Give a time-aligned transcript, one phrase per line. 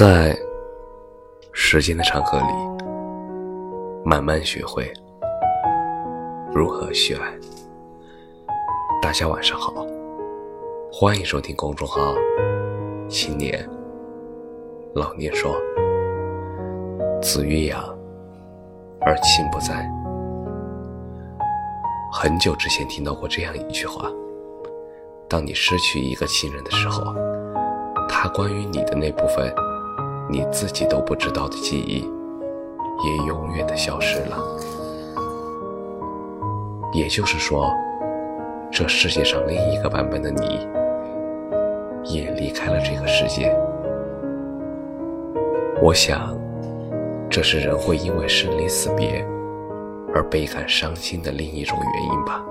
[0.00, 0.34] 在
[1.52, 2.46] 时间的长河里，
[4.02, 4.90] 慢慢学会
[6.54, 7.30] 如何去爱。
[9.02, 9.74] 大家晚上好，
[10.90, 12.14] 欢迎收听公众号
[13.10, 13.68] “青年
[14.94, 15.54] 老年说”。
[17.20, 17.78] 子欲养
[19.02, 19.86] 而亲不在。
[22.10, 24.10] 很久之前听到过这样一句话：
[25.28, 27.14] 当你失去一个亲人的时候，
[28.08, 29.54] 他关于你的那部分。
[30.30, 32.08] 你自己都不知道的记忆，
[33.04, 34.38] 也永远的消失了。
[36.92, 37.72] 也就是说，
[38.70, 40.68] 这世界上另一个版本的你，
[42.04, 43.52] 也离开了这个世界。
[45.82, 46.38] 我想，
[47.28, 49.26] 这是人会因为生离死别
[50.14, 52.44] 而倍感伤心的另一种原因吧。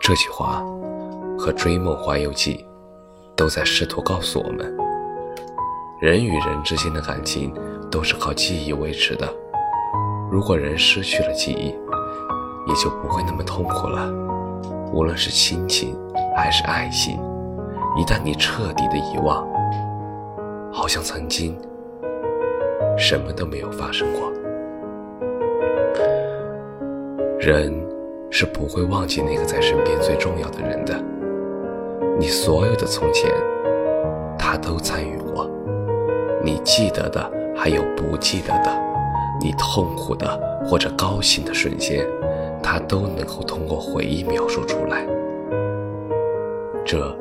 [0.00, 0.62] 这句话
[1.38, 2.56] 和《追梦环游记》
[3.34, 4.87] 都在试图告诉我们。
[6.00, 7.52] 人与人之间的感情
[7.90, 9.28] 都是靠记忆维持的。
[10.30, 11.74] 如果人失去了记忆，
[12.68, 14.08] 也就不会那么痛苦了。
[14.92, 15.98] 无论是亲情
[16.36, 17.18] 还是爱情，
[17.96, 19.44] 一旦你彻底的遗忘，
[20.72, 21.58] 好像曾经
[22.96, 24.30] 什么都没有发生过。
[27.40, 27.74] 人
[28.30, 30.94] 是不会忘记那个在身边最重要的人的。
[32.20, 33.28] 你所有的从前，
[34.38, 35.50] 他都参与过。
[36.68, 38.70] 记得的，还有不记得的；
[39.40, 40.38] 你痛苦的
[40.68, 42.06] 或者高兴的瞬间，
[42.62, 45.06] 他都能够通过回忆描述出来。
[46.84, 47.16] 这，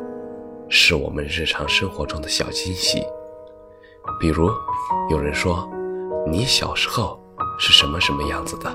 [0.68, 3.02] 是我们日常生活中的小惊喜。
[4.20, 4.50] 比如，
[5.10, 5.66] 有人说
[6.28, 7.18] ：“你小时候
[7.58, 8.70] 是什么什么样子的？”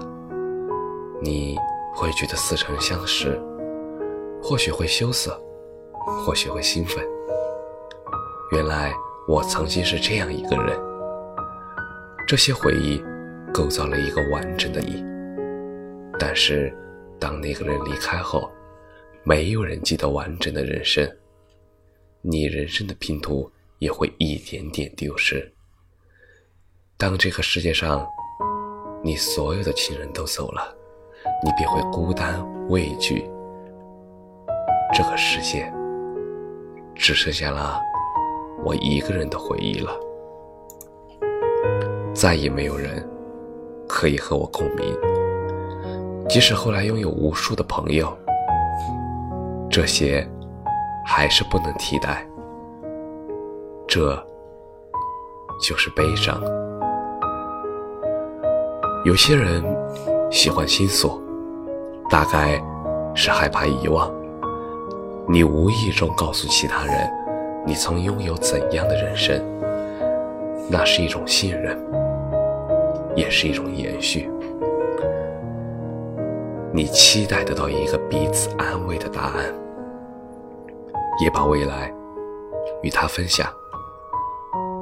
[1.20, 1.58] 你
[1.94, 3.38] 会觉得似曾相识，
[4.42, 5.38] 或许会羞涩，
[6.24, 7.04] 或许会兴奋。
[8.52, 8.94] 原来。
[9.28, 10.76] 我曾经是这样一个人，
[12.26, 13.00] 这些回忆
[13.54, 15.04] 构造了一个完整的你。
[16.18, 16.76] 但是，
[17.20, 18.50] 当那个人离开后，
[19.22, 21.08] 没有人记得完整的人生，
[22.20, 23.48] 你人生的拼图
[23.78, 25.52] 也会一点点丢失。
[26.96, 28.04] 当这个世界上
[29.04, 30.76] 你所有的亲人都走了，
[31.44, 33.24] 你便会孤单畏惧，
[34.92, 35.72] 这个世界
[36.96, 37.80] 只剩下了。
[38.64, 39.92] 我一个人的回忆了，
[42.14, 43.06] 再也没有人
[43.88, 44.86] 可以和我共鸣。
[46.28, 48.16] 即使后来拥有无数的朋友，
[49.68, 50.26] 这些
[51.04, 52.26] 还是不能替代。
[53.88, 54.14] 这
[55.60, 56.40] 就是悲伤。
[59.04, 59.62] 有些人
[60.30, 61.20] 喜欢心锁，
[62.08, 62.62] 大概
[63.14, 64.10] 是害怕遗忘。
[65.28, 67.21] 你无意中告诉其他人。
[67.64, 69.40] 你曾拥有怎样的人生？
[70.68, 71.78] 那是一种信任，
[73.14, 74.28] 也是一种延续。
[76.72, 79.54] 你期待得到一个彼此安慰的答案，
[81.22, 81.92] 也把未来
[82.82, 83.48] 与他分享。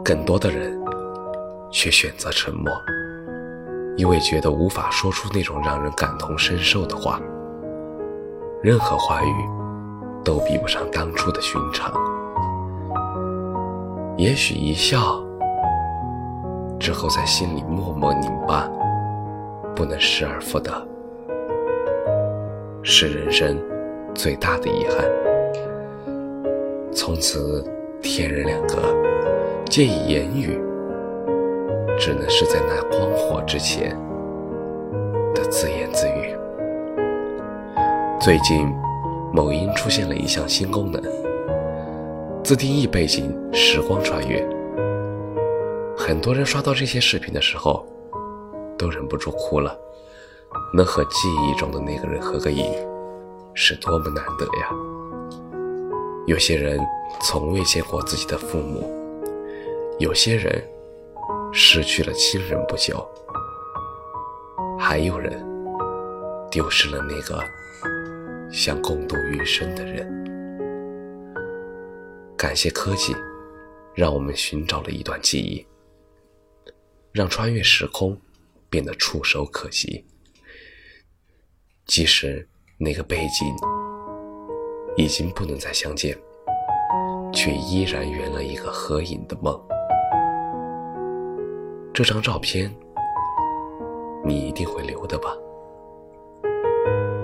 [0.02, 0.80] 更多的人
[1.70, 2.72] 却选择沉默，
[3.96, 7.20] 因为觉得无法说出那种让人感同身受的话。
[8.62, 9.32] 任何话语
[10.24, 11.92] 都比不上当初的寻常。
[14.20, 15.18] 也许一笑
[16.78, 18.70] 之后，在心里默默拧巴，
[19.74, 20.70] 不能失而复得，
[22.82, 23.58] 是人生
[24.14, 25.08] 最大的遗憾。
[26.92, 27.64] 从此
[28.02, 28.94] 天人两隔，
[29.70, 30.60] 借以言语，
[31.98, 33.96] 只能是在那光火之前
[35.34, 36.36] 的自言自语。
[38.20, 38.70] 最近，
[39.32, 41.02] 某音出现了一项新功能。
[42.42, 44.44] 自定义背景时光穿越，
[45.96, 47.86] 很多人刷到这些视频的时候，
[48.76, 49.78] 都忍不住哭了。
[50.74, 52.64] 能和记忆中的那个人合个影，
[53.54, 54.70] 是多么难得呀！
[56.26, 56.80] 有些人
[57.22, 58.90] 从未见过自己的父母，
[60.00, 60.60] 有些人
[61.52, 63.06] 失去了亲人不久，
[64.76, 65.40] 还有人
[66.50, 67.40] 丢失了那个
[68.50, 70.29] 想共度余生的人。
[72.40, 73.14] 感谢科技，
[73.92, 75.62] 让我们寻找了一段记忆，
[77.12, 78.18] 让穿越时空
[78.70, 80.02] 变得触手可及。
[81.84, 82.48] 即使
[82.78, 83.54] 那个背景
[84.96, 86.16] 已经不能再相见，
[87.30, 89.60] 却依然圆了一个合影的梦。
[91.92, 92.74] 这张照片，
[94.24, 95.36] 你一定会留的吧？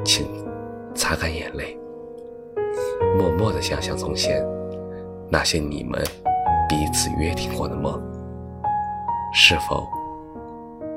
[0.05, 0.27] 请
[0.95, 1.75] 擦干眼泪，
[3.17, 4.47] 默默的想想从前。
[5.29, 6.01] 那些你们
[6.69, 8.01] 彼此约定过的梦，
[9.33, 9.87] 是否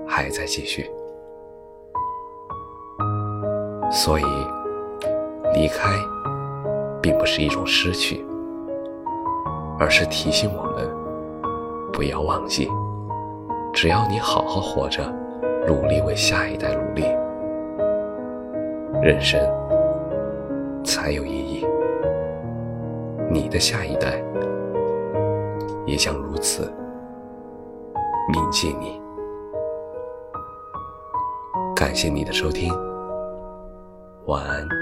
[0.07, 0.89] 还在继续？
[3.91, 4.23] 所以，
[5.53, 5.89] 离开
[7.01, 8.23] 并不是一种失去，
[9.79, 10.87] 而是提醒我们
[11.91, 12.69] 不要忘记，
[13.73, 15.03] 只要你好好活着，
[15.67, 17.01] 努力为下一代努力，
[19.01, 19.39] 人生
[20.83, 21.48] 才有意义。
[23.31, 24.23] 你的下一代
[25.85, 26.71] 也将如此
[28.31, 28.99] 铭记你。
[31.75, 32.73] 感谢你的收听。
[34.25, 34.78] 晚安。